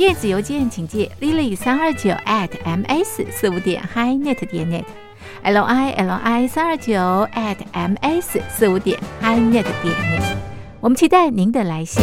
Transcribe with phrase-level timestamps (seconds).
[0.00, 6.94] 电子邮件请寄 lily 三二九 at ms 四五点 hi.net 点 net，l i l i 三二九
[7.34, 10.36] at ms 四五点 hi.net 点 net。
[10.80, 12.02] 我们期待您的来信。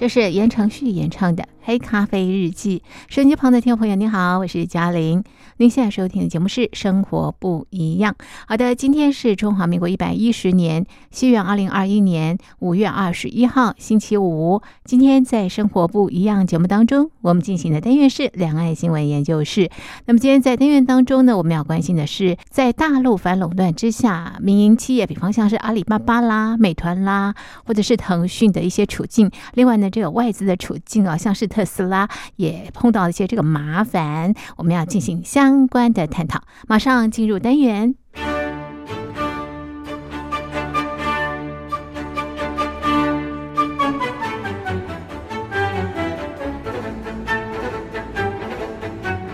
[0.00, 2.78] 这是言承旭演唱的《黑咖啡日记》。
[3.14, 5.22] 手机旁的听众朋友，你好，我是嘉玲。
[5.60, 8.14] 您现在收听的节目是《生活不一样》。
[8.46, 14.62] 好的，今天是中华民国一百一十年西元二零二一年五月二十一号，星期五。
[14.86, 19.70] 今天在《生活不一样》节目当中，我们进行的单元是两岸新闻研究室。
[20.06, 27.34] 那么今天在单元当中呢，我们要关心的是，在大陆反垄断之下，民营企业，比方像是阿里巴巴啦、美团啦，
[27.66, 29.30] 或者是腾讯的一些处境。
[29.52, 36.42] 另外呢，这个外资的处境啊，像是特斯拉也碰到一些这个麻烦，我们要进行相相关的探讨。
[36.68, 37.96] 马上进入单元。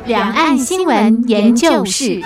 [0.06, 2.22] 两岸新闻研究室。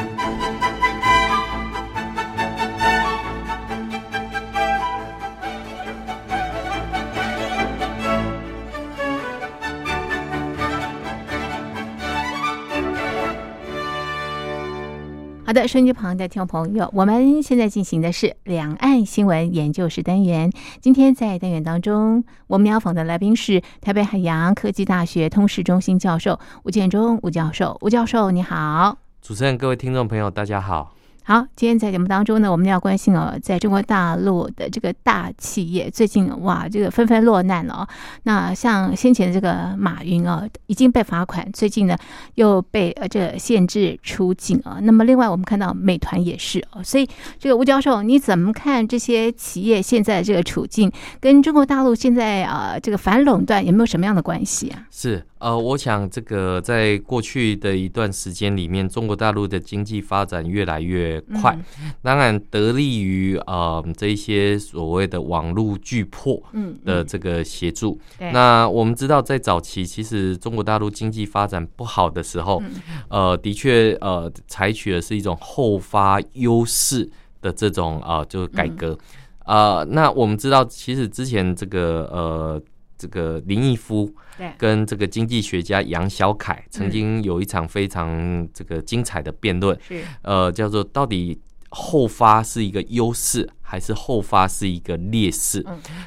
[15.51, 20.49] 好的，收音机旁的听众朋友，我们现在进行的是两岸新闻研究室单元。
[20.81, 27.77] 今天在单元当中，我们要访的来宾是台北海洋科技大学通识中心教授吴建中吴教授。
[27.81, 28.97] 吴教授，你好！
[29.21, 30.95] 主持人、各位听众朋友，大家好。
[31.31, 37.89] 好，今天在节目当中呢，我们要关心哦，在中国大陆的这个大企业最近哇，这个纷纷落难了哦。
[38.25, 41.97] 那像先前这个马云啊，已经被罚款，最近呢
[42.35, 44.81] 又被呃这限制出境啊。
[44.83, 50.91] 那么另外我们看到美团也是哦，所以这个吴教授你怎么看这些企业现在这个处境，
[51.21, 54.85] 跟中国大陆现在啊这个反垄断有没有什么样的关系啊？
[54.91, 55.25] 是。
[55.39, 61.59] 呃，我想这个在过去的一段时间里面，中国大陆的经济发展越来越快，
[62.03, 66.43] 当然得力于呃这一些所谓的网络巨破
[66.85, 68.01] 的这个协助。
[68.19, 72.63] 那我们知道，在早期其实中国大陆经济发展不好的时候，
[73.09, 77.09] 呃，的确呃采取的是一种后发优势
[77.41, 78.99] 的这种啊，就是改革。
[79.45, 82.63] 呃，那我们知道，其实之前这个呃。
[83.01, 84.15] 这个林毅夫
[84.59, 90.03] 跟这个经济学家杨小凯曾经有一场非常这个精彩的辩论，是。
[90.21, 95.65] 呃叫做到底后发是一个优势还是后发是一个劣势？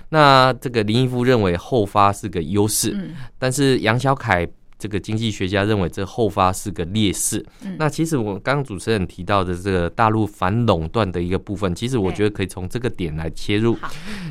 [0.09, 4.47] 那这个林毅夫认为后发是个优势，但是杨小凯
[4.77, 7.43] 这个经济学家认为这后发是个劣势。
[7.79, 13.75] 那其实我刚刚主持人提到的这个大陆反垄断的一个部分，其实我觉得可以从这个点来切入，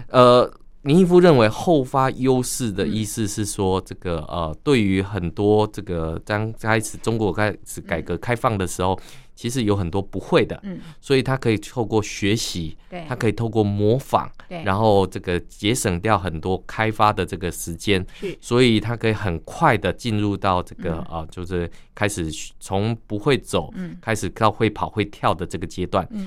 [0.09, 0.49] 呃。
[0.83, 8.99] 林毅夫认为后发优势的意思是说，这个呃，对于很多这个刚开始中国开始改革开放的时候，
[9.37, 22.29] 其实有很多不会的，嗯，所以他可以透过学习，对，他可以透过模仿，对，然后这个节省掉很多开发的这个时间，是，所以他可以很快的进入到这个啊，就是开始
[22.59, 26.27] 从不会走，嗯，开始到会跑会跳的这个阶段，嗯。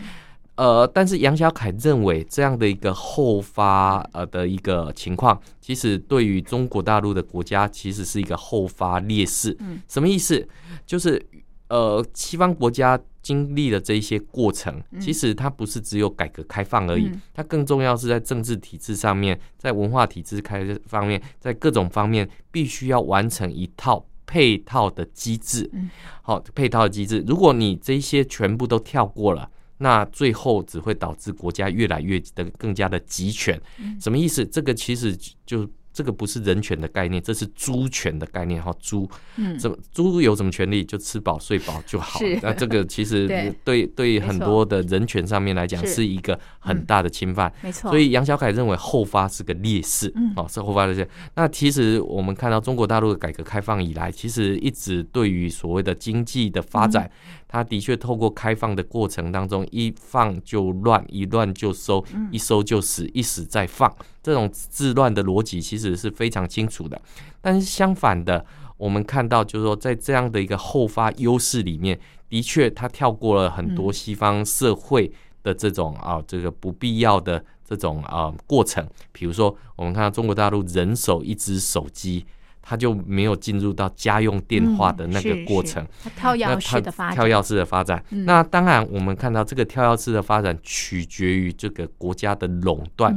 [0.55, 9.55] 呃，但是杨小凯认为这样的一个后发呃的一个情况，其实对于中国大陆的国家其实是一个后发劣势。
[9.59, 10.47] 嗯，什么意思？
[10.85, 11.21] 就是
[11.67, 25.69] 呃，西方国家经历了这一些过程，其实它不是只有改革开放而已，它更重要是在政治体制上面，在文化体制开方面，在各种方面必须要完成一套配套的机制。
[25.73, 25.89] 嗯，
[26.21, 29.49] 好，配套的机制，如果你这些全部都跳过了。
[29.77, 33.59] 那最后只会导致国家越来越的更加的集权，
[33.99, 34.45] 什么意思？
[34.45, 35.69] 这个其实就。
[35.95, 38.69] 这个不是人权的概念，这是猪权的概念哈。
[38.81, 40.83] 猪，嗯，怎么猪有什么权利？
[40.83, 42.19] 就吃饱睡饱就好。
[42.41, 43.25] 那这个其实
[43.63, 47.49] 对对很多的人权上面来讲是一个很大的侵犯。
[47.61, 47.89] 没错。
[47.89, 51.09] 所以杨小凯认为后发是个劣势，哦，是后发的劣势。
[51.33, 57.09] 那其实我们看到中国大陆的改革开放以来，其实一直对于所谓的经济的发展，
[57.47, 63.93] 它的确透过开放的过程当中，一放就乱，一乱就收，一收就死，一死再放。
[64.21, 66.99] 这种治乱的逻辑其实是非常清楚的，
[67.41, 68.45] 但是相反的，
[68.77, 75.11] 我们看到就是说，在这样的一个后发优势里面，的确他跳过了很多西方社会
[75.43, 78.85] 的这种啊，这个不必要的这种啊过程。
[79.11, 82.25] 比如说，我们看到中国大陆人手一只手机。
[82.67, 85.85] 他就没有进入到家用电话的那个过程，
[86.17, 87.15] 跳跃式的发展。
[87.15, 88.03] 跳跃式的发展。
[88.09, 93.15] 那当然，我们看到这个跳跃式的发展取决于这个国家的垄断。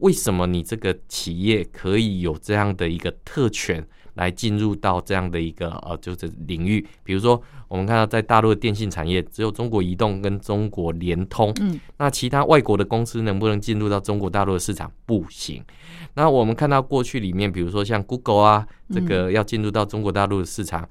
[0.00, 3.82] 为什么你这个企业可以有这样的一个特权？
[4.20, 14.92] 来进入到这样的一个呃，就是领域，比如说我们看到在大陆的电信产业，只有中国移动跟中国联通，嗯，那其他外国的公司能不能进入到中国大陆的市场？
[15.06, 15.64] 不行。
[16.12, 20.86] 那我们看到过去里面，比如说像 Google 啊，这个要进入到中国大陆的市场。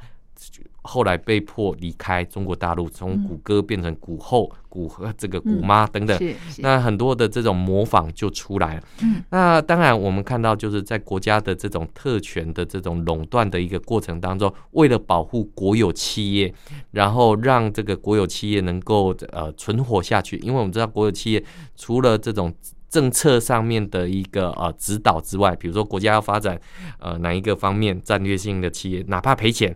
[0.89, 6.17] 后来被迫离开中国大陆，从谷歌变成谷后、谷和这个谷妈等等，
[6.57, 8.81] 那很多的这种模仿就出来了。
[9.29, 16.51] 那当然，我们看到就是在国家的这种特权的这种垄断的一个过程当中，为了保护国有企业，
[16.89, 21.43] 然后让这个国有企业能够呃存活下去，因为我们知道国有企业
[21.75, 22.51] 除了这种
[22.89, 26.59] 政策上面的一个呃指导之外，比如说国家要发展
[26.97, 29.75] 呃哪一个方面战略性的企业，哪怕赔钱。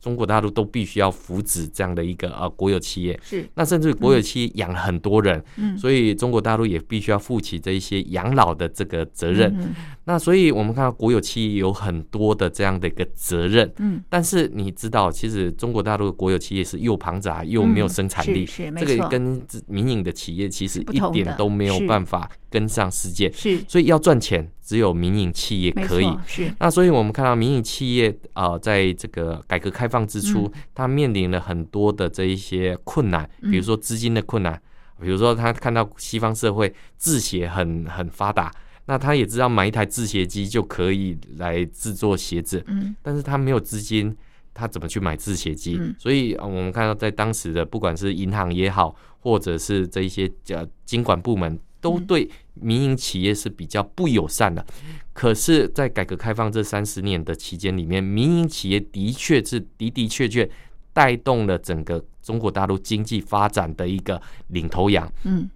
[0.00, 9.54] 中国大陆都必须要扶持这样的一个呃国有企业，是，那甚至国有企业养了很多人，嗯，所以中国大陆也必须要负起这一些养老的这个责任。
[9.60, 18.44] 嗯那所以我们看到国有企业有很多的这样的一个责任，嗯，但是你知道，其实中国大陆的国有企业是又庞杂又没有生产力，
[18.76, 21.86] 这个跟民营的企业其实一点都没有是。
[21.90, 26.12] 办法跟上世界，是所以要赚钱，只有民营企业可以。
[26.26, 34.60] 是，那所以我们看到民营企业呃，在这个改革开放之初，嗯它面临了很多的这一些困难，嗯比如说资金的困难，
[35.00, 38.52] 比如说他看到西方社会制鞋很很发达，
[38.86, 44.16] 那他也知道买一台制鞋机就可以来制作鞋子，嗯但是他没有资金。
[44.52, 45.76] 他怎么去买制鞋机？
[45.80, 54.64] 嗯所以呃我们看到，在当时的不管是银行也好，或者是这一些呃监管部门，都嗯对民营企业是比较不友善的。
[55.12, 60.48] 可是，在改革开放这三十年的期间里面，民营企业的确是的的确确
[60.92, 65.10] 带动了整个中国大陆经济发展的一个领头羊。
[65.24, 65.48] 嗯。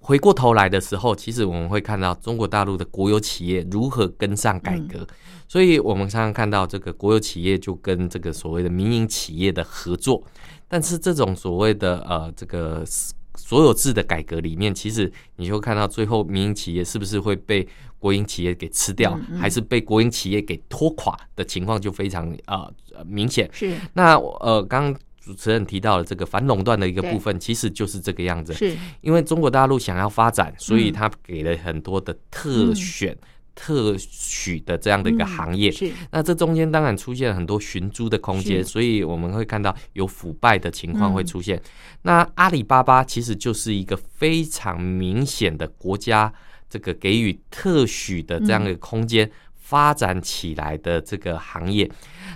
[0.00, 5.06] 回过头来的时候，其实我们会看到中国大陆的国有企业如何跟上改革，嗯。
[5.48, 10.22] 所以我们常常看到这个国有企业就跟这个所谓的民营企业的合作，
[10.68, 12.84] 但是这种所谓的呃这个
[13.36, 17.66] 所有制的改革里面，其实你就看到最后民营企业是不是会被
[17.98, 19.38] 国营企业给吃掉，嗯嗯。
[19.38, 23.48] 还是被国营企业给拖垮的情况就非常呃呃明显。
[23.52, 23.74] 是。
[23.92, 28.52] 那呃刚刚主持人提到了这个反垄断的一个部分，其实就是这个样子。
[28.52, 28.76] 是。
[29.00, 30.92] 因为中国大陆想要发展，所以嗯。
[30.92, 33.16] 他给了很多的特选、
[33.54, 35.70] 特许的这样的一个行业。
[35.70, 41.60] 嗯是那这中间当然出现了很多寻租的空间，所以我们会看到有腐败的情况嗯会出现。
[42.02, 46.32] 那阿里巴巴其实就是一个非常明显的国家
[46.68, 49.30] 这个给予特许的这样的一个空间。
[49.66, 51.90] 发展起来的这个行业，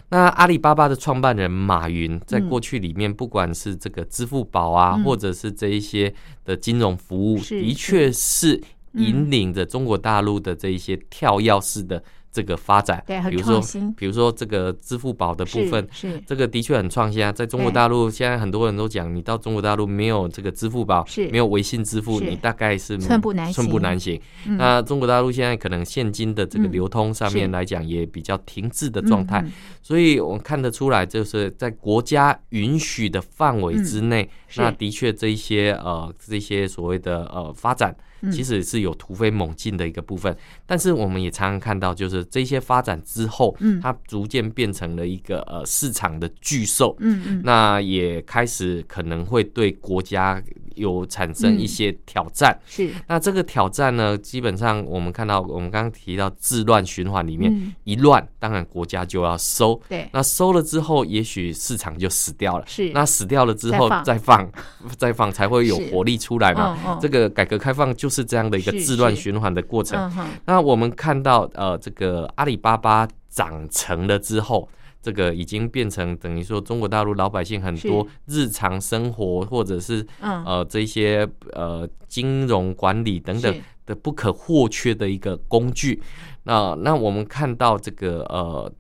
[0.09, 6.13] 那阿里巴巴的创办人马云在过去里面，不管是这个支付宝啊，嗯或者是这一些
[6.47, 8.63] 的金融服务，的确是嗯
[8.95, 13.03] 引领着中国大陆的这一些跳跃式的这个发展。
[13.31, 13.63] 比如说
[13.97, 17.33] 比如说这个支付宝的部分，是是这个的确很创新啊。
[17.33, 24.21] 在中国大陆，现在很多人都讲，你到中国大陆没有这个支付宝，是没有微信支付，你大概是寸步难行寸步难行。
[24.47, 29.45] 嗯那中国大陆现在可能现金的这个嗯流通上面来讲，也比较停滞的状态。
[29.83, 40.37] 所以我们看得出来，就是在国家允许的范围之内，嗯那的确这一些呃这些所谓的呃发展，嗯其实是有突飞猛进的一个部分。
[40.67, 43.81] 但是我们也常常看到，就是这些发展之后，嗯。
[43.81, 47.43] 它逐渐变成了一个呃市场的巨兽，嗯嗯。
[47.45, 50.43] 那也开始可能会对国家
[50.79, 52.59] 有产生嗯一些挑战。
[52.67, 59.81] 是那这个挑战呢，基本上我们看到，我们刚刚提到治乱循环里面，嗯一乱，当然国家就要收。
[59.89, 62.65] 对那收了之后，也许市场就死掉了。
[62.67, 64.51] 是那死掉了之后再放
[64.97, 66.99] 再放，才会有活力出来嘛。
[67.01, 70.11] 这个改革开放就是这样的一个是治乱循环的过程。
[70.45, 74.69] 那我们看到，呃，这个阿里巴巴长成了之后，
[75.09, 86.03] 这个已经变成等于说中国大陆老百姓很多日常生活或者是嗯呃这些呃金融管理等等的不可或缺的一个工具。
[86.43, 88.71] 那那我们看到这个呃。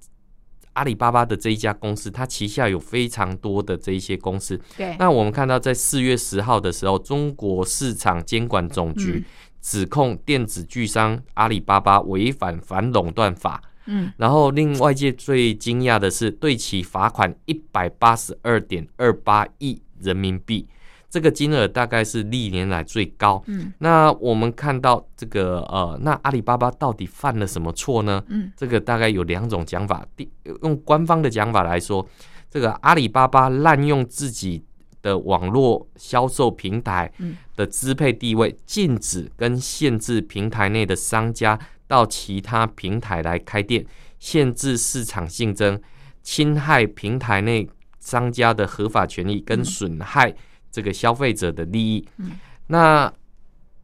[0.74, 4.56] 阿里巴巴的这一家公司，它旗下有非常多的这一些公司。
[4.76, 9.24] 对那我们看到，在四月十号的时候，中国市场监管总局嗯
[9.60, 20.68] 指控电子巨商阿里巴巴违反反垄断法，嗯然后令外界最惊讶的是，对其罚款一百八十二点二八亿人民币，
[21.10, 23.42] 这个金额大概是历年来最高。
[23.46, 28.22] 嗯那我们看到这个呃，那阿里巴巴到底犯了什么错呢？
[28.28, 30.06] 嗯这个大概有两种讲法。
[30.14, 30.30] 第
[30.62, 32.06] 用官方的讲法来说，
[32.50, 34.62] 这个阿里巴巴滥用自己
[35.00, 43.84] 的网络销售平台嗯的支配地位，禁止跟限制平台内的商家到其他平台来开店，
[44.20, 45.80] 限制市场竞争，
[46.22, 47.68] 侵害平台内
[47.98, 50.32] 商家的合法权益，跟损害
[50.70, 52.06] 这个消费者的利益。
[52.18, 52.32] 嗯。
[52.68, 53.12] 那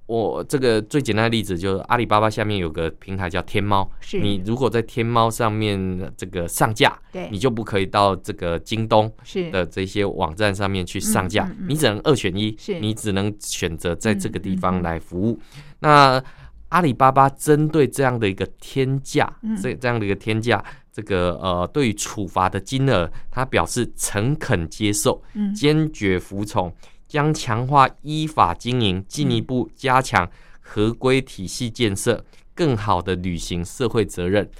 [0.06, 4.20] 我这个最简单的例子就是阿里巴巴下面有个平台叫天猫，是。
[4.20, 7.26] 你如果在天猫上面这个上架，对。
[7.30, 9.50] 你就不可以到这个京东是。
[9.50, 11.66] 的这些网站上面去上架，嗯嗯嗯。
[11.70, 14.82] 你只能二选一是，你只能选择在这个地方嗯。
[14.82, 15.40] 来服务。
[15.78, 16.22] 那
[16.74, 19.56] 阿里巴巴针对这样的一个天价，嗯。
[19.62, 20.62] 这这样的一个天价，
[20.92, 25.54] 这个呃，对于处罚的金额，他表示诚恳接受，嗯。
[25.54, 26.74] 坚决服从，
[27.06, 30.28] 将强化依法经营，进一步加强
[30.60, 32.24] 合规体系建设，
[32.56, 34.50] 更好的履行社会责任。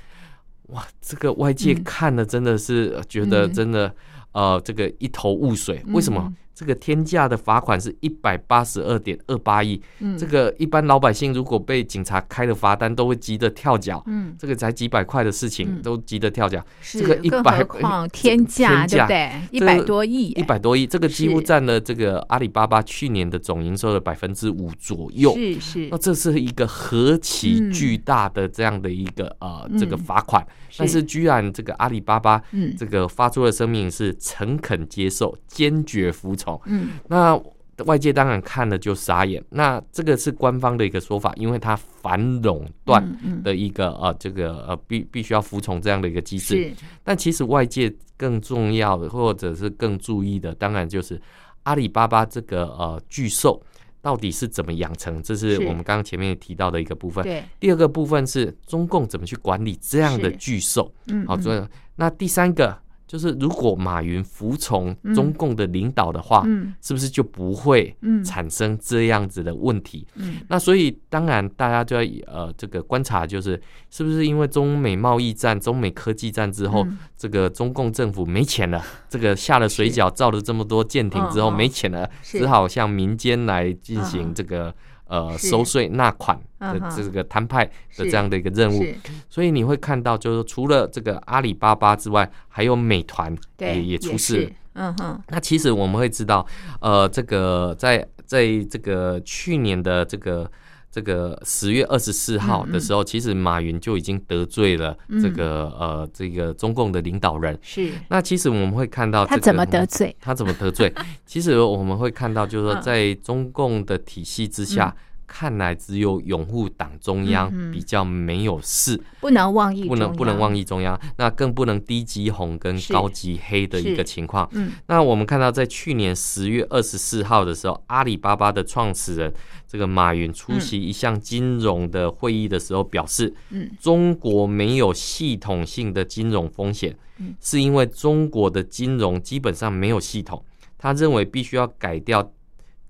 [0.68, 3.92] 哇，这个外界看了真的是觉得真的，
[4.30, 5.83] 呃，这个一头雾水。
[5.88, 9.80] 为什么这个天价的罚款是一百八十二点二八亿？
[9.99, 14.02] 嗯，这个一般老百姓如果被警察开了罚单，都会急得跳脚。
[14.06, 16.64] 嗯，这个才几百块的事情，都急得跳脚。
[16.82, 19.32] 这个一百况 天价，对不对？
[19.50, 25.34] 一百多亿，一百多亿，这个几乎占了这个阿里巴巴去年的总营收的百分之五左右。
[25.34, 30.46] 是是，那这是一个何其巨大的这样的一个呃这个罚款。
[30.76, 37.40] 但是居然这个阿里巴巴，嗯，这个发出的声明是诚恳接受，坚决服从，嗯，那
[37.86, 39.42] 外界当然看了就傻眼。
[39.50, 43.04] 那这个是官方的一个说法，因为它反垄断
[43.42, 46.72] 的一个呃这个呃必必须要服从这样的一个机制。
[47.02, 51.20] 但其实外界更重要的或者是更注意的，当然就是
[51.64, 53.60] 阿里巴巴这个呃巨兽。
[54.00, 55.22] 到底是怎么养成？
[55.22, 57.24] 这是我们刚刚前面提到的一个部分。
[57.24, 60.92] 对，第二个部分是中共怎么去管理这样的巨兽。
[61.06, 61.62] 嗯，好，所以
[61.96, 62.83] 那第三个。
[63.06, 66.44] 就是如果马云服从中共的领导的话，
[66.80, 67.94] 是不是就不会
[68.25, 70.06] 产生这样子的问题？
[70.49, 84.75] 那所以当然大家就要呃这个观察，就是是不是因为中美贸易战、中美科技战之后，这个中共政府没钱了，这个下了水饺造了这么多舰艇之后没钱了，只好向民间来进行这个。
[85.06, 88.82] 呃，收税纳款的这个摊派的这样的一个任务，
[89.28, 94.52] 所以你会看到，就是除了这个阿里巴巴之外，还有美团也也出事。
[94.75, 96.46] 嗯哼，那其实我们会知道，
[96.80, 100.50] 呃，这个在在这个去年的这个。
[100.94, 107.58] 这个十月二十四号的时候，其实马云就已经得罪了这个呃这个中共的领导人。
[107.62, 107.90] 是。
[108.08, 110.14] 那其实我们会看到他怎么得罪？
[110.20, 110.94] 他怎么得罪？
[111.26, 114.94] 其实我们会看到，就是说在中共的体系之下。
[115.26, 124.48] 看来只有拥护党中央比较没有事，不能妄议，不能不能妄议中央，那更不能低级红跟高级黑的一个情况。
[124.52, 129.32] 嗯，那我们看到在去年十月二十四号的时候，阿里巴巴的创始人
[129.66, 140.44] 这个马云出席一项金融的会议的时候表示，嗯，中国没有系统性的金融风险，嗯，是因为中国的金融基本上没有系统，
[140.78, 142.30] 他认为必须要改掉。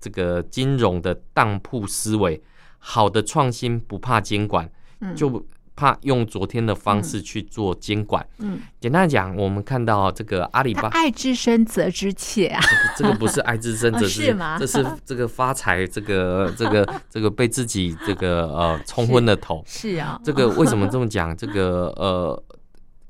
[0.05, 2.39] 这个金融的当铺思维，
[2.77, 4.69] 好的创新不怕监管，
[5.15, 5.43] 就
[5.75, 8.23] 怕用昨天的方式去做监管。
[8.37, 12.61] 嗯，简单讲，我们看到这个阿里巴巴，爱之深则之切啊，
[12.95, 19.63] 这个不是爱之深则之切，这是这个发财，这个 这个这个被自己这个呃冲昏了头。
[19.65, 21.35] 是啊，这个为什么这么讲？
[21.35, 22.43] 这个呃，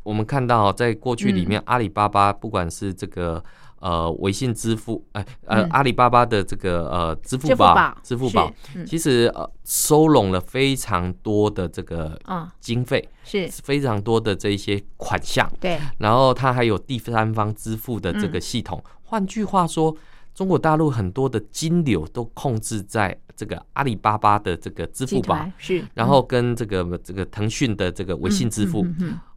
[0.03, 3.43] 我们看到在过去里面，阿里巴巴不管是这个。
[3.85, 8.51] 呃，微信支付，哎，呃，阿里巴巴的这个呃支付宝，支付宝，
[8.87, 12.19] 其实呃收拢了非常多的这个
[12.59, 13.47] 经费，是。
[13.63, 19.95] 非常多的这一些款项，对，然后它还有第三方支付的这个系统，换句话说。
[20.35, 28.85] 中国大陆很多的金流都控制在这个阿里巴巴的这个支付宝，是，然后跟这个这个腾讯的这个微信支付，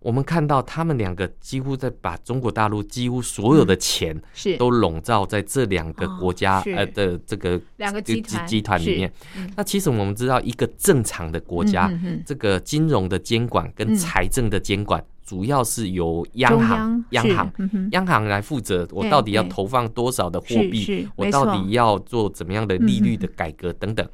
[0.01, 4.59] 我们看到他们两个几乎在把中国大陆几乎所有的钱是。
[4.59, 9.13] 都笼罩在这两个国家呃的这个两个集团集团里面。
[9.57, 11.89] 那其实我们知道，一个正常的国家，
[12.27, 15.05] 这个金融的监管跟财政的监管。
[15.29, 17.53] 主要是由央行、央行、
[17.93, 18.88] 央行来负责。
[18.93, 21.07] 我到底要投放多少的货币？
[21.17, 24.09] 我到底要做怎么样的利率的改革等等？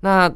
[0.00, 0.28] 那。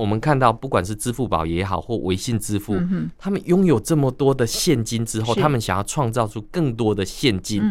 [0.00, 2.80] 我们看到，不管是支付宝也好，或微信支付，
[3.18, 7.62] 他们拥有这么多的现金之后，他们想要创造出更多的现金。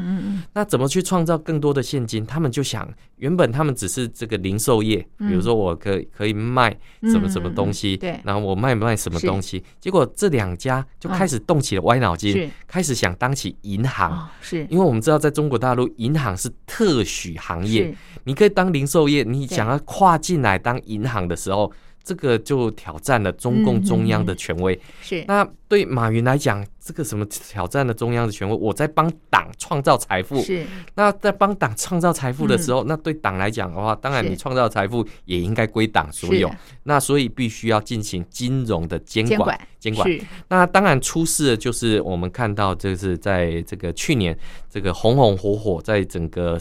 [0.54, 2.24] 那怎么去创造更多的现金？
[2.24, 6.70] 他们就想，原本他们只是这个零售业，比如说我可可以卖
[7.02, 9.64] 什么什么东西，对，然后我卖不卖什么东西？
[9.80, 14.30] 结果这两家就开始动起了歪脑筋，开始想当起银行。
[14.40, 21.72] 是，因为我们知道，在中国大陆，银行是特许行业，你可以当零售业，你想要跨进来当银行的时候。
[22.04, 24.80] 这个就挑战了中共中央的权威。
[25.02, 28.56] 是那对马云来讲，这个什么挑战了中央的权威？
[28.56, 30.42] 我在帮党创造财富。
[30.42, 36.50] 是那在帮党创造财富的时候，那对党来讲的话，当然你创造财富也应该归党所有。
[36.84, 39.60] 那所以必须要进行金融的监管。
[39.80, 40.10] 监管。
[40.48, 44.38] 那当然出事的就是我们看到，就是在这个去年
[44.70, 46.60] 这个红红火火，在整个。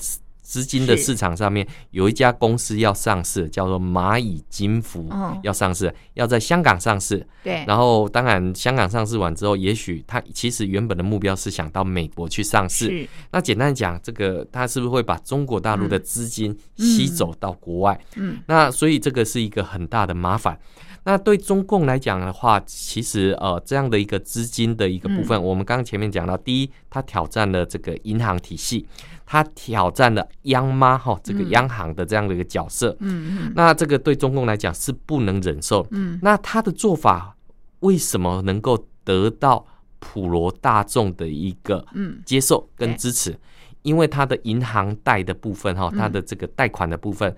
[0.49, 7.25] 资金的市场上面有一家公司要上市，叫做蚂蚁金服哦要上市，要在香港上市。
[7.45, 12.87] 对，然后，当然香港上市完之后，也许它其实原本的目标是想到美国去上市。
[12.87, 18.01] 是那简单讲，这个它是不是会把中国大陆的资金吸走到国外？
[18.17, 20.59] 嗯那所以这个是一个很大的麻烦。
[21.05, 28.87] 那对中共来讲的话，其实呃这样的一个资金的一个部分，我们刚刚前面讲到，第一，它挑战了这个银行体系，
[29.31, 32.97] 它挑战了央妈哈这个央行的这样的一个角色。
[33.01, 35.87] 嗯嗯那这个对中共来讲是不能忍受。
[35.91, 37.37] 嗯那他的做法
[37.81, 39.67] 为什么能够得到
[39.99, 43.39] 普罗大众的一个嗯接受跟支持？
[43.83, 47.37] 因为他的银行贷的部分哈，嗯它的这个贷款的部分，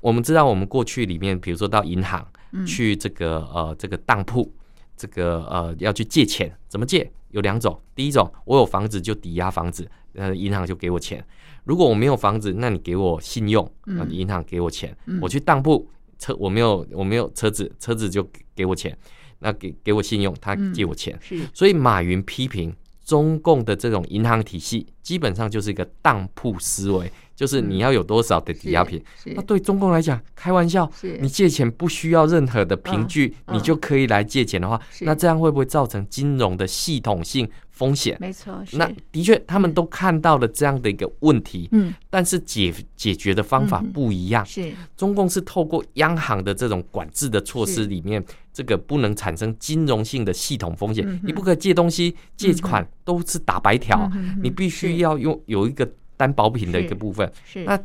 [0.00, 4.48] 我们知道我们过去里面，比如说到银行嗯去这个呃这个当铺，
[4.96, 7.10] 这个呃要去借钱，怎么借？
[7.32, 11.20] 有两种，第一种我有房子就抵押房子，呃银行就给我钱；
[11.64, 13.70] 如果我没有房子，那你给我信用，
[14.08, 14.96] 银行给我钱。
[15.06, 18.96] 嗯我去当铺车我没有我没有车子，车子就给给我钱，
[19.40, 21.18] 那给给我信用，他嗯借我钱。
[21.20, 27.10] 是所以马云批评中共的这种银行体系，基本上就是一个当铺思维，
[27.42, 29.02] 就是你要有多少的抵押品。
[29.34, 38.16] 那对中共来讲，开玩笑，你借钱不需要任何的凭据，嗯你就可以来借钱的话，那这样会不会造成金融的系统性风险？
[38.20, 44.46] 没错，那的确，他们都看到了这样的一个问题，嗯但是解解决的方法嗯不一样。
[44.46, 51.04] 是中共是透过央行的这种管制的措施里面，这个不能产生金融性的系统风险。
[51.04, 54.08] 嗯你不可以借东西、借款都是打白条，
[54.40, 55.84] 你必须要用有一个
[56.22, 57.28] 担保品的一个部分。
[57.44, 57.64] 是。
[57.64, 57.76] 那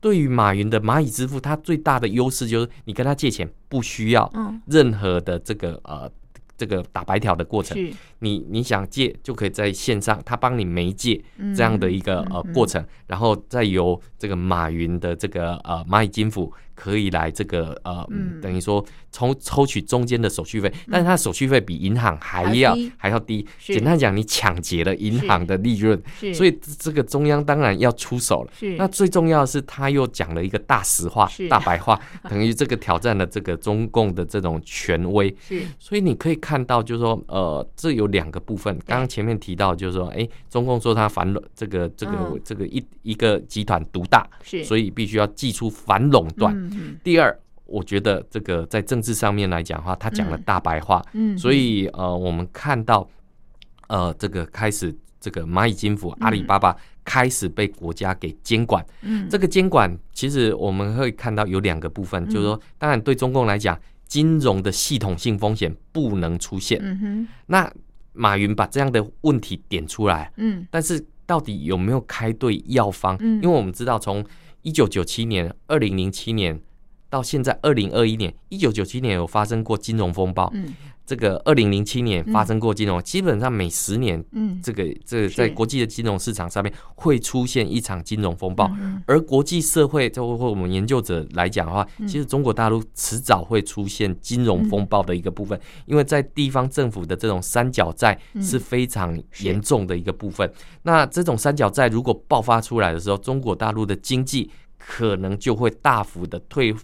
[0.00, 4.62] 对于马云的蚂蚁支付，它最大的优势就是你跟他借钱不需要嗯。
[4.66, 6.10] 任何的这个呃
[6.56, 7.76] 这个打白条的过程，
[8.20, 12.52] 你你想借就可以在线上，他帮你媒介嗯这样的一个呃嗯。
[12.54, 18.40] 过程，然后再由这个马云的这个呃蚂蚁金服可以来这个呃嗯。
[18.40, 22.92] 等于说抽抽取中间的手续费，但是它手续费比银行还还要低。
[22.96, 23.44] 还要低。
[23.58, 28.52] 简单讲，你抢劫了银行的利润，是，所以这个中央当然要出手了。
[28.56, 28.76] 是。
[28.76, 35.34] 那最重要的是，他又讲了一个大实话、大白话， 等于这个挑战了这个中共的这种权威。
[35.40, 35.62] 是。
[35.80, 38.76] 所以你可以看到，就是说，呃，这有两个部分。
[38.86, 42.40] 刚刚前面提到，就是说，哎，中共说他反垄这个这个、嗯。
[42.44, 46.54] 这个一一个集团独大，是，所以必须要祭出反垄断。
[46.54, 50.42] 嗯嗯第二，我觉得这个在政治上面来讲的话，他讲了嗯。
[50.42, 53.08] 大白话，嗯，所以呃，我们看到
[53.88, 58.84] 呃，这个开始这个蚂蚁金服、阿里巴巴开始被国家给监管。
[59.02, 59.28] 嗯。
[59.28, 66.80] 这个监管其实我们会看到有两个部分，就是说，当然对中共来讲，金融的系统性风险不能出现。
[66.82, 67.28] 嗯哼。
[67.46, 67.72] 那
[68.12, 70.66] 马云把这样的问题点出来，嗯。
[70.70, 73.16] 但是到底有没有开对药方？
[73.20, 73.42] 嗯。
[73.42, 74.24] 因为我们知道，从
[74.66, 76.60] 一九九七年、二零零七年
[77.08, 80.74] 到现在二零二一年，一九九七年有发生过金融风暴，嗯。
[81.06, 92.08] 这个二零零七年发生过金融，基本上每十年嗯，这个这个在国际的金融市场上面会出现一场金融风暴，嗯而国际社会，就或我们研究者来讲的话，嗯。
[92.08, 98.42] 其实中国大陆迟早会出现金融风暴的一个部分，因为在地方政府的这种三角债嗯。
[98.42, 100.52] 是非常严重的一个部分。
[100.82, 106.74] 那这种三角债如果爆发出来的时候，中国大陆的经济可能就会大幅的退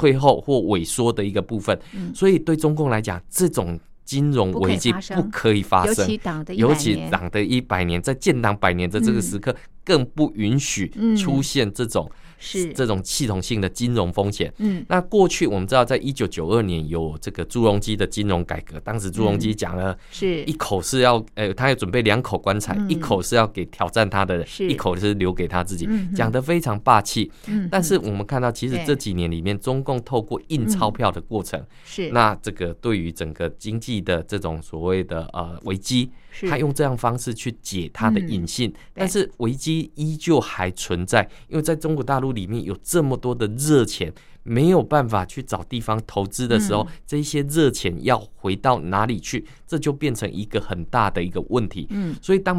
[0.00, 1.78] 退后或萎缩的一个部分。
[1.94, 6.16] 嗯所以对中共来讲，这种金融危机不可以发生尤其。
[6.16, 12.72] 党的尤其党的一百年，在建党百年的这个时刻，更不允许嗯出现这种、是。
[12.72, 14.52] 这种系统性的金融风险。
[14.58, 14.84] 嗯。
[14.88, 20.42] 那过去我们知道，在一九九二年有这个朱镕基的金融改革，当时朱镕基讲了是。
[20.44, 22.90] 一口是要，呃，他要准备两口棺材，嗯。
[22.90, 24.68] 一口是要给挑战他的人，是。
[24.68, 27.30] 一口是留给他自己嗯，讲得非常霸气。
[27.46, 28.84] 嗯但是我们看到，其实对。
[28.86, 32.10] 这几年里面，中共透过印钞票的过程，是。
[32.10, 36.10] 那这个对于整个经济的这种所谓的呃危机，是
[36.48, 44.12] 他用这样方式去解他的隐性，但是危机依旧还存在，因为在中国大陆里面有这么多的热钱，
[44.42, 46.88] 没有办法去找地方投资的时候，嗯。
[47.06, 51.86] 这些热钱要回到哪里去，这就变成一个很大的一个问题。
[51.90, 52.16] 嗯。
[52.22, 52.56] 所以当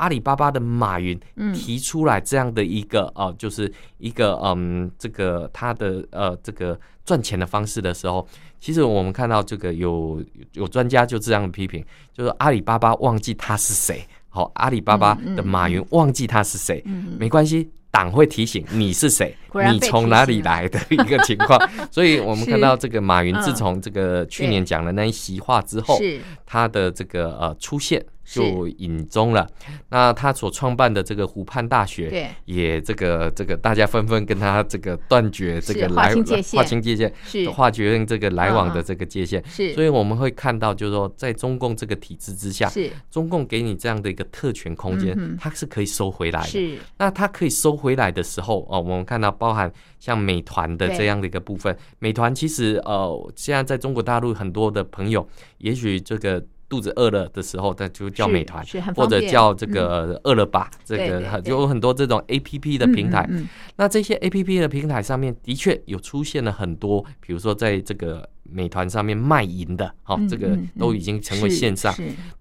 [0.00, 1.52] 阿里巴巴的马云嗯。
[1.52, 8.26] 提出来这样的一个呃，就是一个嗯，这个他的呃这个赚钱的方式的时候，
[8.58, 10.22] 其实我们看到这个有
[10.54, 17.70] 有专家就这样批评，就是阿里巴巴忘记他是谁，好、阿里巴巴的马云忘记他是谁，嗯没关系。
[17.92, 19.36] 党会提醒你是谁
[19.72, 21.58] 你从哪里来的一个情况，
[21.90, 26.20] 所以我们看到这个马云嗯自从这个去年讲了那一席话之后，是。
[26.46, 29.46] 他的这个呃出现就隐踪了。
[29.88, 36.58] 那他所创办的这个湖畔大学，对，也这个这个大家纷纷跟他这个断绝这个是划来清界限。
[36.58, 37.50] 划清界限，是。
[37.50, 39.44] 划绝这个来往的这个界限。
[39.46, 42.90] 是，所以我们会看到，就是说，在中共这个体制之下，是。
[43.10, 46.46] 中共给你这样的一个特权空间它是可以收回来的。
[46.46, 46.78] 是。
[46.98, 55.26] 那它可以收回来的时候，哦，我们看到包含像美团的这样的一个部分，美团其实呃，现在在中国大陆很多的朋友，
[55.58, 63.28] 也许这个肚子饿了的时候，那就叫美团，或者叫这个饿了吧，这个对有很多这种 A P P 的平台。
[63.76, 71.94] 那这些 A P P 的平台上面的确有出现了很多，比如说在这个美团上面卖淫的，好、嗯这个嗯都已经成为线上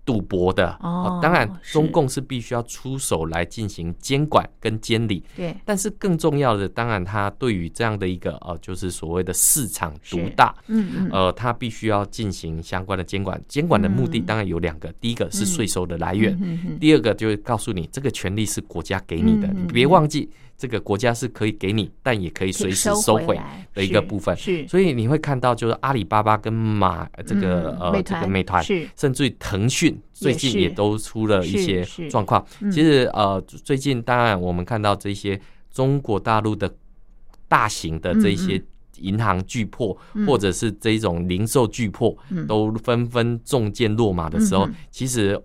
[0.05, 0.77] 赌博的。
[0.81, 5.55] 哦当然中共是必须要出手来进行监管跟监理，对。
[5.65, 10.55] 但是更重要的，当然它对于这样的一个呃，就是所谓的市场独大。
[10.67, 11.09] 嗯嗯。
[11.11, 14.25] 呃，它必须要进行相关的监管，监管的目的嗯。
[14.25, 16.37] 当然有两个，第一个是税收的来源，
[16.79, 23.39] 第二个就是告诉你这个权利是国家给你的，你别忘记这个国家是可以给你，但也可以随时收回
[23.73, 24.35] 的一个部分。
[24.35, 28.61] 是所以你会看到，就是阿里巴巴跟马这个、呃这个团美团，
[28.97, 32.45] 甚至于腾讯最近也都出了一些状况。
[32.59, 35.39] 嗯其实呃，最近当然我们看到这些
[35.71, 36.69] 中国大陆的
[37.47, 38.65] 大型的这些嗯
[38.97, 45.41] 银行巨破，嗯或者是这种零售巨破，嗯都纷纷中箭落马的时候，其实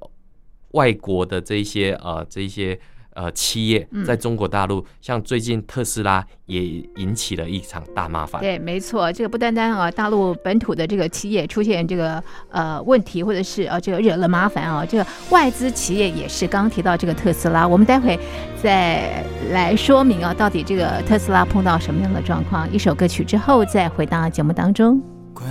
[0.72, 2.76] 外国的这一些呃这一些。
[3.14, 6.62] 呃，企业嗯在中国大陆，像最近特斯拉也
[6.96, 8.40] 引起了一场大麻烦。
[8.40, 16.46] 对，没错，这个不单单啊，大陆本土的这个企业出现这个呃问题，或者是呃这个惹了麻烦啊，这个外资企业也是。
[16.46, 18.18] 刚刚提到这个特斯拉，我们待会
[18.62, 22.70] 再来说明啊，到底这个特斯拉碰到什么样的状况。
[22.72, 25.00] 一首歌曲之后再回到节目当中。
[25.32, 25.48] 关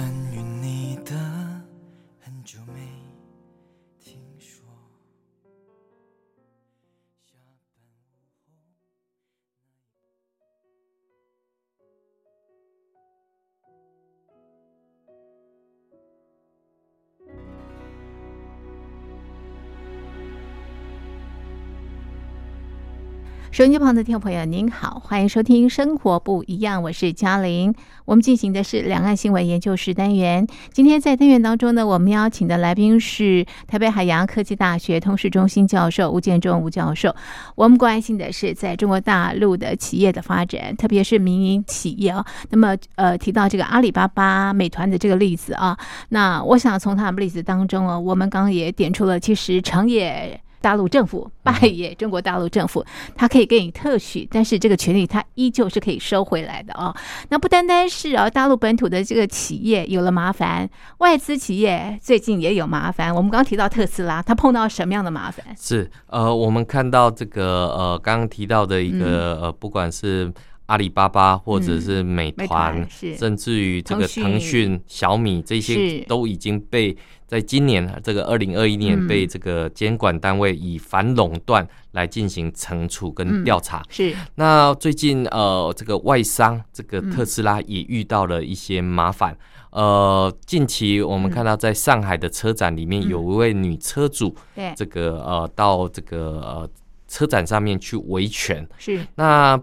[23.63, 27.73] 收音机旁的听众朋友，您好，欢迎收听《生活不一样》，我是嘉玲。
[28.03, 30.45] 我们进行的是两岸新闻研究室单元。
[30.73, 37.15] 今天在单元当中呢，我们邀请的来宾是台北海洋科技大学通识中心教授吴建中吴教授。
[37.55, 42.25] 我们关心的是在中国大陆的企业的发展，特别是民营企业啊。
[42.49, 45.77] 那么呃，提到这个阿里巴巴、美团的这个例子啊，
[46.09, 50.37] 那我想从他们例子当中啊，我们刚刚也点出了，其实成也。
[50.63, 52.85] 大陆政府拜也中国大陆政府，
[53.17, 56.95] 他可以给你特许，但是这个权利他依旧是可以收回来的啊。
[57.27, 63.13] 那不单单是啊，大陆本土的这个企业有了麻烦，外资企业最近也有麻烦。
[63.13, 65.45] 我们刚刚提到特斯拉，它碰到什么样的麻烦？
[65.59, 70.31] 是呃，我们看到这个呃，刚刚提到的一嗯个、呃，不管是
[70.73, 79.07] 阿里巴巴或者是美美团，甚至于这个腾讯、小米这些都已经被在今年这个二零二一年嗯。
[79.07, 83.83] 被这个监管单位以反垄断来进行惩处跟嗯调查。
[83.87, 84.15] 是。
[84.33, 89.37] 那最近呃，这个外商这个嗯特斯拉也遇到了一些麻烦。
[89.69, 93.09] 呃，近期我们看到在上海的车展里面，嗯。
[93.09, 96.69] 有一位女车主，对，这个呃到这个呃
[97.07, 98.67] 车展上面去维权。
[98.79, 98.99] 是。
[99.13, 99.59] 那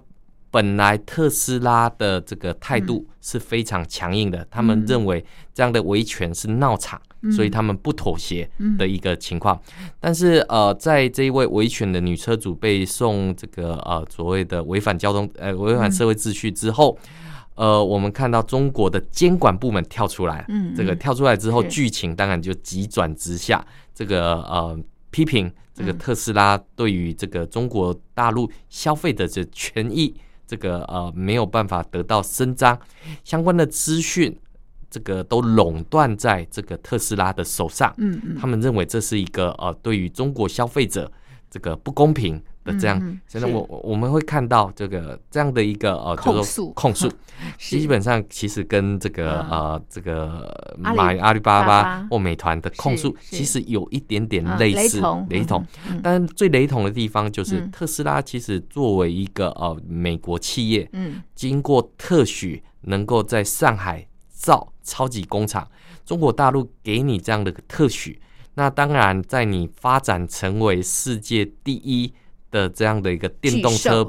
[0.51, 7.31] 本来特斯拉的这个态度是非常强硬的，他们认为这样的维权是闹场，嗯。
[7.33, 9.61] 所以他们不妥协嗯的一个情况。
[9.99, 16.99] 但是呃，在这一位维权的女车主被送这个呃所谓的违反交通呃违反社会秩序之后。
[17.57, 21.69] 呃，我们看到中国的监管部门跳出来，嗯这个嗯跳出来之后，是。
[21.69, 23.63] 剧情当然就急转直下，
[23.95, 24.79] 这个呃
[25.11, 25.99] 批评这个嗯。
[25.99, 30.15] 特斯拉对于这个中国大陆消费者的权益，
[30.51, 32.77] 这个呃没有办法得到伸张，
[33.23, 34.37] 相关的资讯，
[34.91, 37.95] 这个都垄断在这个特斯拉的手上。
[37.99, 41.09] 嗯嗯，他们认为这是一个呃对于中国消费者
[41.49, 43.55] 这个不公平的这样现在是。
[43.55, 46.73] 我我们会看到这个这样的一个呃，就是控诉。
[46.73, 47.13] 控诉，
[47.59, 55.65] 基本上其实跟这个嗯呃这个阿里马阿里巴巴或美团的控诉，其实有一点点啊类似雷同。
[56.03, 57.71] 但最雷同的地方就是嗯。
[57.71, 61.23] 特斯拉其实作为一个呃美国企业，嗯。
[61.35, 65.67] 经过特许能够在上海造超级工厂，
[66.05, 68.21] 中国大陆给你这样的特许，
[68.55, 72.13] 那当然在你发展成为世界第一
[72.51, 74.05] 的这样的一个电动车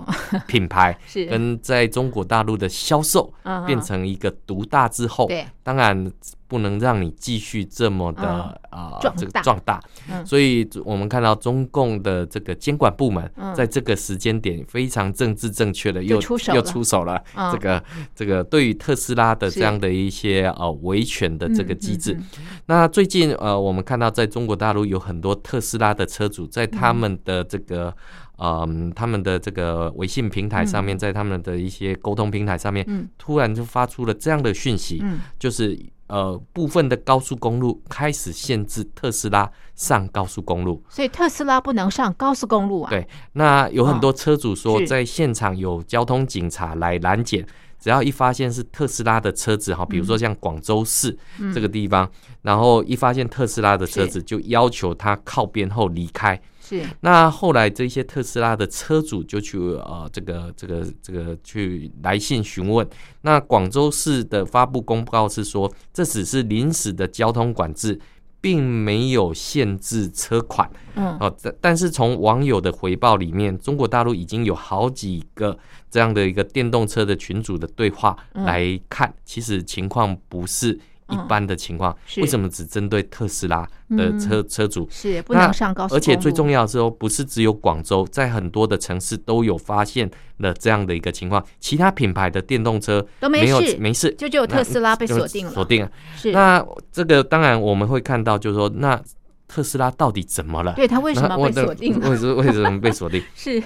[0.48, 1.26] 品牌， 是。
[1.26, 3.34] 跟在中国大陆的销售
[3.66, 5.46] 变成一个独大之后，对。
[5.64, 6.12] 当然
[6.48, 9.80] 不能让你继续这么的啊、这个壮大。
[10.10, 10.26] 嗯。
[10.26, 13.54] 所以我们看到中共的这个监管部门嗯。
[13.54, 17.24] 在这个时间点非常政治正确的又出手又出手了。
[17.36, 17.52] 嗯。
[17.52, 17.84] 这个
[18.16, 22.18] 这个对于特斯拉的这样的一些呃维权的这个机制，
[22.66, 27.96] 那最近呃，我们看到在中国大陆有很多特斯拉的车主在他们的这个。
[28.44, 35.78] 嗯，他们的这个微信平台上面，在他们的一些沟通平台上面，嗯突然就发出了这样的讯息，嗯就是
[36.08, 40.84] 呃，部分的高速公路开始限制特斯拉上高速公路。
[40.90, 42.90] 所以特斯拉不能上高速公路啊。
[42.90, 47.46] 对，那有很多车主说，在现场有交通警察来拦截，
[47.80, 52.10] 只要一发现是特斯拉的车子哈，比如说像广州市嗯这个地方，
[52.42, 56.42] 然后一发现特斯拉的车子，就要求他靠边后离开。
[56.80, 56.86] 是。
[57.02, 62.88] 那后来这些特斯拉的车主就去呃这个这个这个去来信询问，
[63.22, 68.00] 那广州市的发布公告是说，这只是临时的交通管制，
[68.40, 70.70] 并没有限制车款。
[70.96, 71.18] 嗯。
[71.20, 75.58] 哦，但但是从网友的回报里面，中国大陆已经有好几个
[75.90, 78.46] 这样的一个电动车的群组的对话嗯。
[78.46, 80.80] 来看，其实情况不是
[81.12, 81.96] 一般的情况。
[82.06, 84.88] 是为什么只针对特斯拉的车、车主？
[84.90, 95.92] 是不能上高速，而且最重要的是哦，不是只有广州，在很多的城市都有发现了这样的一个情况，其他品牌的电动车都没有事没事，就只有特斯拉被锁定了锁定了。
[96.16, 99.00] 是那这个当然我们会看到，就是说，那
[99.48, 100.74] 特斯拉到底怎么了？
[100.74, 103.22] 对他为什么被锁定了为什么为什么被锁定？
[103.36, 103.62] 是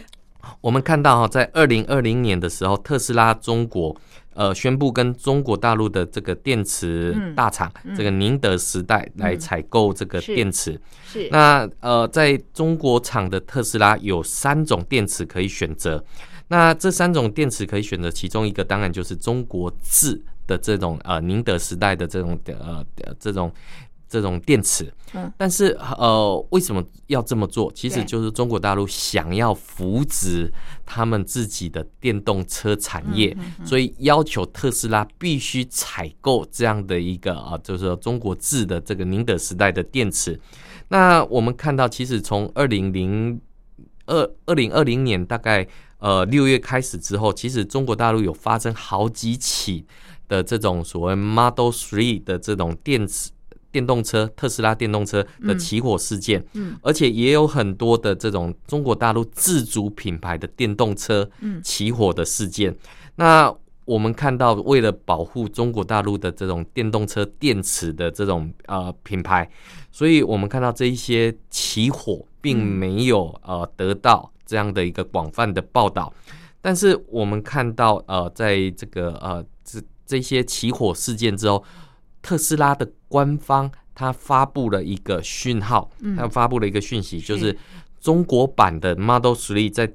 [0.61, 3.95] 我们看到哈，在二零二零年的时候，特斯拉中国
[4.35, 10.79] 呃宣布跟中国大陆的这个电池嗯大厂、这个宁德时代来采购这个电池。
[11.07, 16.03] 是那呃，在中国厂的特斯拉有三种电池可以选择。
[16.47, 23.51] 那这三种电池可以选择，其中一个当然就是中国制的这种呃宁德时代的这种呃呃这种
[24.07, 24.91] 这种电池。
[25.13, 27.71] 嗯，但是呃，为什么要这么做？
[27.73, 30.51] 其实就是中国大陆想要扶植
[30.85, 40.39] 他们自己的电动车产业，嗯所以要求特斯拉必须采购这样的一个啊，就是说中国制的这个宁德时代的电池。
[40.89, 43.39] 那我们看到，其实从二零零
[44.05, 45.65] 二二零二零年大概
[45.99, 49.85] 呃六月开始之后，其实中国大陆有发生好几起
[50.27, 53.31] 的这种所谓 Model Three 的这种电池。
[53.75, 62.73] 电动车，特斯拉电动车的起火事件，嗯而且也有很多的这种中国大陆自主品牌的电动车嗯起火的事件。
[63.17, 69.49] 那我们看到，为了保护中国大陆的这种电动车电池的这种呃品牌，
[69.91, 76.13] 所以我们看到这一些起火并没有呃得到这样的一个广泛的报道。
[76.61, 81.63] 但是我们看到呃，在这个呃这这些起火事件之后，
[82.25, 86.15] 特斯拉的官方它发布了一个讯号，嗯。
[86.15, 87.55] 它发布了一个讯息，就是
[88.01, 89.93] 中国版的 Model Three 在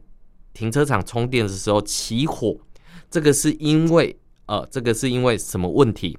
[0.55, 2.57] 停车场充电的时候起火，
[3.11, 4.17] 这个是因为
[4.47, 6.17] 呃，这个是因为什么问题？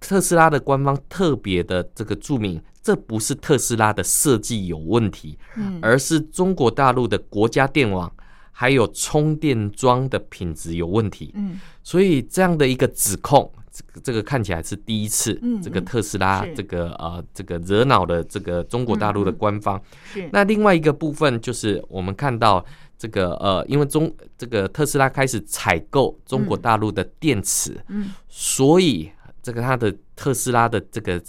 [0.00, 5.78] 特斯拉的官方特别的这个注明，这不是特斯拉的设计有问题，嗯。
[5.82, 8.10] 而是中国大陆的国家电网
[8.50, 11.32] 还有充电桩的品质有问题。
[11.34, 11.60] 嗯。
[11.82, 16.54] 所以这样的一个指控，这个这个看起来是第一次，嗯这个嗯特斯拉是。
[16.54, 19.80] 这个呃这个惹恼了这个中国大陆的官方。
[20.04, 20.28] 是。
[20.32, 22.64] 那另外一个部分就是我们看到
[22.98, 29.10] 这个呃，因为中这个特斯拉开始采购中国大陆的电池，嗯所以
[29.42, 31.20] 这个它的特斯拉的这个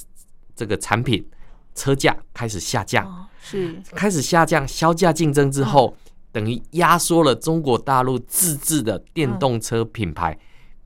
[0.53, 1.25] 这个产品
[1.73, 3.05] 车价开始下降。
[3.05, 3.81] 哦是。
[3.95, 5.95] 开始下降，销价竞争之后，
[6.31, 10.37] 等于压缩了中国大陆自制的电动车品牌，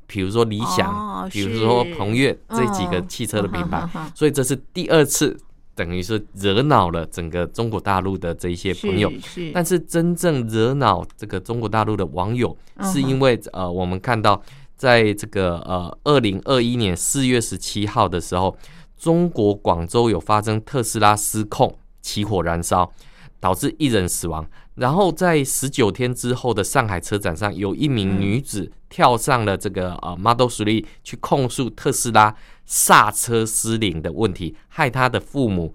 [0.08, 1.96] 比如说理想，哦比如说是。
[1.96, 5.38] 鹏越这几个嗯汽车的品牌，所以这是第二次，
[5.76, 9.10] 等于是惹恼了整个中国大陆的这一些朋友。
[9.12, 9.52] 是是。
[9.54, 14.42] 但是真正惹恼这个中国大陆的网友，是因为呃，我们看到
[14.76, 18.58] 在这个呃二零二一年四月十七号的时候，
[18.98, 22.92] 中国广州有发生特斯拉失控起火燃烧，
[23.40, 24.46] 导致一人死亡。
[24.76, 32.36] 然后在十九天之后的上海车展上，有一名女子跳上了这个呃 Model Three 去控诉特斯拉
[32.66, 35.74] 刹车失灵的问题，害她的父母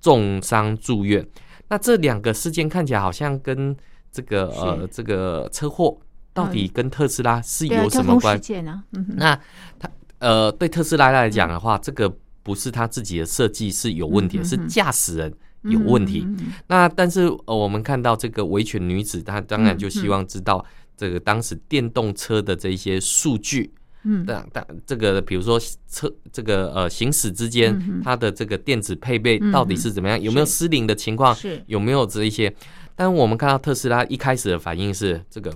[0.00, 1.26] 重伤住院。
[1.68, 3.76] 那这两个事件看起来好像跟
[4.12, 5.98] 这个呃这个车祸
[6.32, 8.20] 到底跟特斯拉是有什么关？
[8.20, 8.38] 交通事？
[8.38, 9.40] 件啊，嗯那
[9.78, 12.10] 他呃，对特斯拉来讲的话，这个
[12.42, 16.22] 不是他自己的设计是有问题，是驾驶人有问题。
[16.26, 20.64] 嗯嗯嗯那但是呃，我们看到这个维权女子，她当然就嗯希望知道
[20.96, 23.70] 这个当时电动车的这一些数据，
[24.04, 30.20] 嗯但但这个比如说车这个呃行驶之间它的这个电子配备嗯到底是怎么样？
[30.20, 31.34] 有没有失灵的情况？
[31.34, 32.54] 是有没有这一些？
[32.94, 35.52] 但我们看到特斯拉一开始的反应是这个。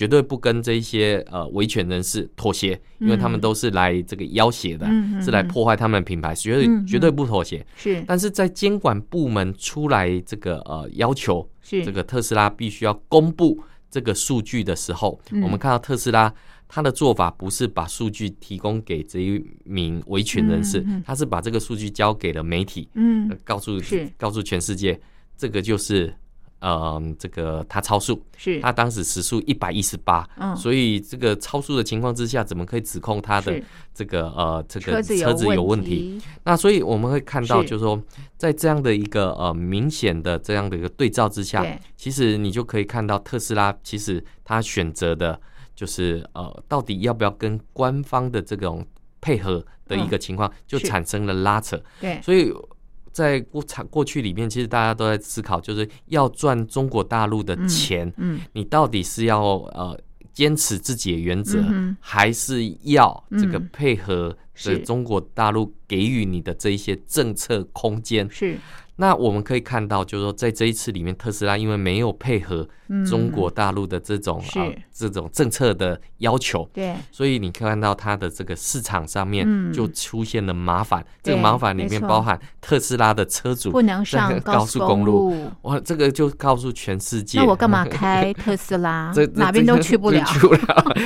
[0.00, 4.86] 绝对不跟这一些呃维权人士妥协，因为他们嗯都是来这个要挟的，
[5.20, 7.62] 是来嗯破坏他们的品牌，绝对、绝对不妥协。
[7.76, 8.02] 是。
[8.06, 11.84] 但是在监管部门出来这个呃要求，是。
[11.84, 15.42] 这个特斯拉必须要公布这个数据的时候，嗯。
[15.42, 16.32] 我们看到特斯拉
[16.66, 23.28] 他的做法不是把数据提供给这一名维权人士，嗯嗯他是把这个数据交给了媒体，嗯。
[23.28, 23.72] 呃告诉
[24.16, 24.98] 告诉全世界，
[25.36, 26.14] 这个就是
[26.60, 28.60] 呃这个他超速，是。
[28.60, 30.56] 他当时时速一百一十八，嗯。
[30.56, 33.60] 所以这个超速的情况之下，怎么可以指控他的
[33.94, 36.20] 这个呃这个车子有问问题？
[36.44, 38.00] 那所以我们会看到，就是说，
[38.36, 45.40] 在这样的一个呃明显的这样的一个对照之下，其实你就可以看到特斯拉其实他选择的
[45.74, 48.86] 就是呃，到底要不要跟官方的这种
[49.20, 51.82] 配合的一个情况，就产生了拉扯。
[52.00, 52.20] 对。
[52.22, 52.52] 所以
[53.12, 58.40] 在过场过去里面，其实大家都在思考，就是要赚中国大陆的钱，嗯。
[58.52, 59.98] 你到底是要呃
[60.32, 64.78] 坚持自己的原则，嗯还是要这个嗯配合是。
[64.78, 68.28] 的中国大陆给予你的这一些政策空间？
[68.30, 68.56] 是。
[68.96, 73.04] 那我们可以看到，就是说在这一次里面，特斯拉因为没有配合嗯。
[73.04, 74.78] 中国大陆的这种啊、是
[75.08, 81.04] 这种政策的要求，对所以你看到它的这个市场上面嗯就出现了麻烦。
[81.22, 85.50] 这个麻烦里面包含特斯拉的车主不能上高 高速公路路。
[85.62, 89.26] 哇，这个就告诉全世界，那我干嘛开特斯拉 这？
[89.26, 90.24] 这哪边都去不了。
[90.24, 90.96] 去不了。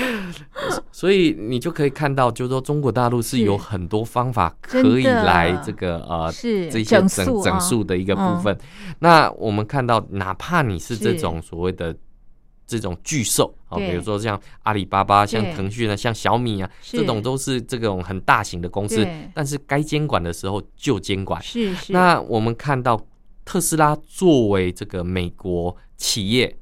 [0.90, 7.08] 所以你就可以看到，就是说中国大陆是是有很多方法可以的来这个呃是这些整
[7.42, 8.58] 整数的一个部嗯分。
[9.00, 11.94] 那我们看到，哪怕你是这是种所谓的。
[12.66, 16.96] 这种巨兽啊，比如说像阿里巴巴、像对腾讯啊、像小米啊，是。
[16.96, 21.42] 这种都是这种很大型的公司，但是该监管的时候就监管。
[21.42, 23.00] 是是，那我们看到
[23.44, 26.56] 特斯拉作为这个美国企业，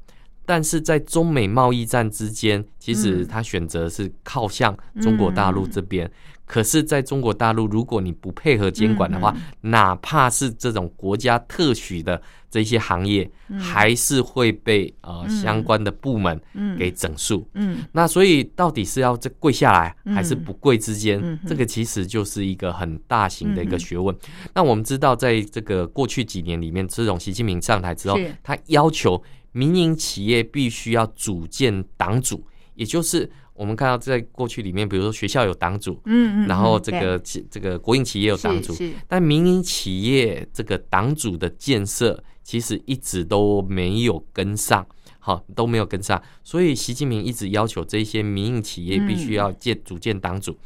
[0.45, 3.29] 但是在中美贸易战之间，其实嗯。
[3.29, 6.11] 它选择是靠向中国大陆这边。
[6.53, 13.27] 可是，在中国大陆，如果你不配合监管的话，嗯哪怕是这种国家特许的这些行业，
[13.59, 15.31] 还是会被呃嗯。
[15.31, 16.77] 相关的部门嗯。
[16.77, 17.49] 给整肃。
[17.55, 17.79] 嗯。
[17.93, 24.15] 那所以到底是要这跪下来，嗯还是不跪之间，这个其实就是一个很大型的一个学问。
[24.55, 29.23] 那我们知道，在这个过去几年里面，这种习近平上台之后，他要求
[29.53, 33.31] 民营企业必须要组建党组，也就是
[33.63, 38.75] 我们看到在过去里面，比如说学校有党组，嗯嗯，然后嗯这个企这个国营企业有党组，
[39.07, 44.85] 但民营企业这个党组的建设，其实一直都没有跟上，
[45.21, 50.59] 好都没有跟上，所以习近平一直要求这些民营企业必须要建组建党组。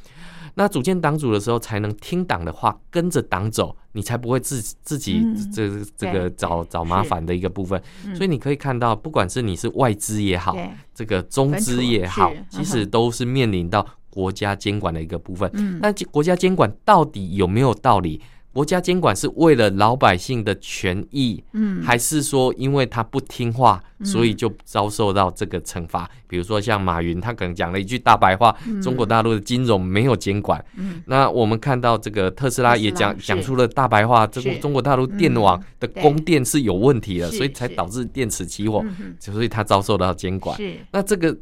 [0.59, 7.81] 那组建党组的时候，才能听党的话，跟着党走，你才不会自自己嗯这这个找找麻烦的一个部分。
[8.07, 10.57] 嗯所以你可以看到，不管是你是外资也好，
[10.95, 15.51] 这个中资也好其实都是面临到国家监管的一个部分。
[15.53, 18.23] 嗯那国家监管到底有没有道理？
[18.57, 21.83] 国家监管是为了老百姓的权益，嗯。
[21.83, 26.11] 还是说因为他不听话，所以就遭受到这个惩罚？
[26.27, 30.65] 比如说像马云，他可能讲了一句大白话：中国大陆的金融没有监管。
[30.77, 31.03] 嗯。
[31.07, 37.77] 那我们看到这个特斯拉也讲讲出了大白话，这个中国大陆电网的供电是有问题的，是所以才是。
[37.77, 38.83] 导致电池起火，
[39.21, 40.57] 所以他遭受到监管。
[40.57, 40.79] 是。
[40.91, 41.37] 那这个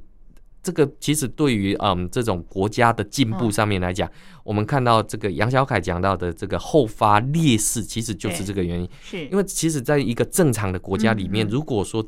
[0.64, 3.52] 这个其实对于嗯这种国家的进步嗯。
[3.52, 4.10] 上面来讲，
[4.42, 8.88] 我们看到这个杨小凯讲到的这个后发劣势，其实就是对这个原因。
[9.02, 12.04] 是，因为其实在一个正常的国家里面，如果说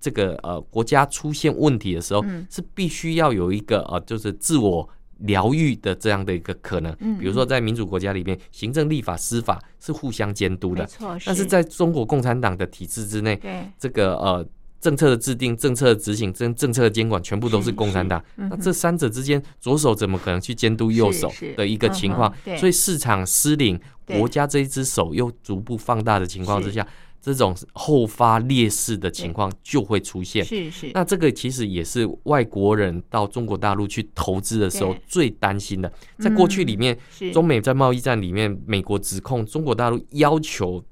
[0.00, 2.46] 这个呃国家出现问题的时候，嗯。
[2.48, 4.88] 是必须要有一个呃就是自我。
[5.24, 13.66] 疗愈的这样的一个可能，嗯比如说在民主国家里面，行政、立法、司法是互相监督的，没错，但是在中国共产党的体制之内，对。
[13.78, 14.42] 这个呃
[14.80, 18.22] 政策的制定、政策的执行、政政策的监管，全部都是是共产党。
[18.36, 26.86] 嗯那这三者之间，左手怎么可能去监督右手的一个情况所以市场失灵，国家这一只手又逐步放大的情况之下，
[27.20, 30.42] 这种后发劣势的情况就会出现。
[30.44, 35.92] 是是，那这个其实也是外国人到中国大陆去投资的时候最担心的。
[36.18, 37.30] 在过去里面，是。
[37.30, 40.82] 中美在贸易战里面，美国指控中国大陆要求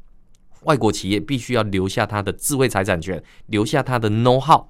[0.62, 4.64] 外国企业必须要留下它的智慧财产权，留下它的 know how。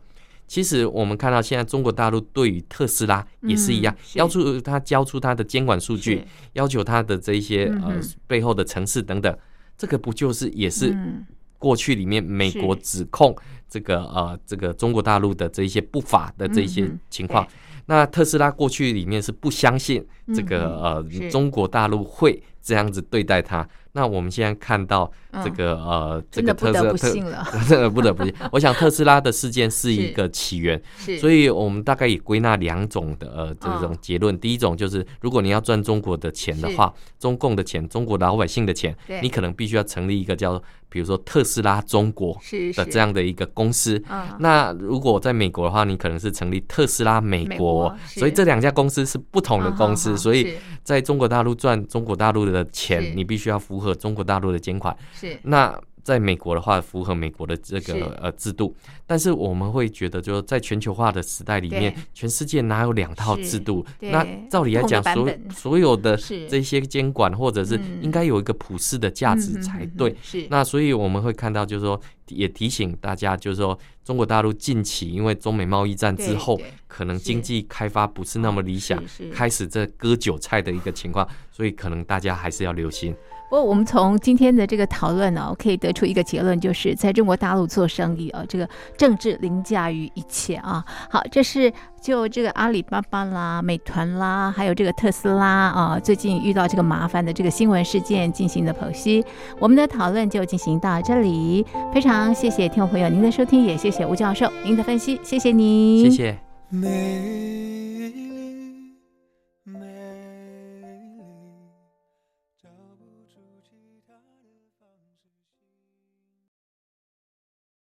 [0.46, 6.24] 其实我们看到现在中国大陆对于特斯拉也是一样，嗯要求他交出他的监管数据，
[6.54, 9.38] 要求他的这一些呃背后的城市等等，
[9.76, 11.26] 这个不就是也是嗯
[11.58, 13.36] 过去里面美国指控
[13.68, 17.46] 这个呃这个中国大陆的这一些不法的这一些情况？
[17.84, 20.02] 那特斯拉过去里面是不相信
[20.34, 23.68] 这个嗯呃中国大陆会这样子对待它。
[23.98, 25.10] 那我们现在看到
[25.42, 28.32] 这个呃这个特斯拉特不信了， 真的不得不信。
[28.52, 30.80] 我想特斯拉的事件是一个起源，
[31.20, 34.38] 所以以我们大概也归纳两种的呃这种嗯结论。
[34.38, 42.36] 第一种就是，如果你要赚中国的钱的话，中共的钱，中国老百姓的钱，你可能必须要成立一个叫比如说特斯拉中国
[42.76, 44.02] 的这样的一个公司。
[44.08, 44.26] 嗯。
[44.38, 52.68] 那如果在美国的话，你可能是成立特斯拉美美国，所以这两家公司是不同的公司，所以在中国大陆赚中国大陆的是。
[52.72, 54.96] 钱，你必须要符合中国大陆的监管。
[55.12, 55.38] 是。
[55.42, 55.76] 那
[56.08, 58.74] 在美国的话，符合美国的这个呃制度，
[59.06, 63.84] 但是我们会觉得，就是在全球化的时代里面，全世界哪有两套制度？
[64.00, 66.16] 那照理来讲，所所有的
[66.48, 67.98] 这些监管或者是嗯。
[68.00, 70.08] 应该有一个普世的价值嗯才对。
[70.08, 83.14] 嗯嗯是那所以我们会看到，就是说，也提醒大家，就是说，中国大陆近期因为中美贸易战之后可能经济开发不是那么理想开始这割韭菜的一个情况，所以可能大家还是要留心。
[83.48, 90.84] 不过，我们从今天的这个讨论呢、可以得出一个结论，就是在中国大陆做生意啊，这个政治凌驾于一切啊。
[91.08, 99.24] 好，这是就这个阿里巴巴啦、美团啦，还有这个特斯拉啊，最近遇到这个麻烦的这个新闻事件进行的剖析。
[99.58, 106.38] 我们的讨论就进行到这里，非常谢谢听众朋友您的收听，也谢谢吴教授您的分析，谢谢您，谢谢。
[106.68, 106.82] 每